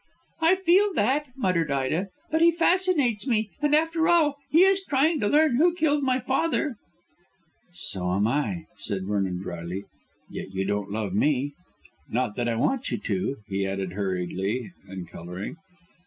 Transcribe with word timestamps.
"I 0.41 0.55
feel 0.55 0.95
that," 0.95 1.27
muttered 1.35 1.69
Ida, 1.69 2.07
"but 2.31 2.41
he 2.41 2.49
fascinates 2.49 3.27
me. 3.27 3.51
And, 3.61 3.75
after 3.75 4.07
all, 4.07 4.35
he 4.49 4.63
is 4.63 4.83
trying 4.83 5.19
to 5.19 5.27
learn 5.27 5.57
who 5.57 5.75
killed 5.75 6.01
my 6.01 6.19
father." 6.19 6.75
"So 7.71 8.11
am 8.13 8.25
I," 8.25 8.65
said 8.77 9.05
Vernon 9.05 9.43
drily, 9.43 9.83
"yet 10.27 10.55
you 10.55 10.65
don't 10.65 10.89
love 10.89 11.13
me. 11.13 11.53
Not 12.09 12.35
that 12.37 12.49
I 12.49 12.55
want 12.55 12.89
you 12.89 12.97
to," 12.97 13.37
he 13.47 13.67
added 13.67 13.93
hurriedly 13.93 14.71
and 14.87 15.07
colouring. 15.07 15.57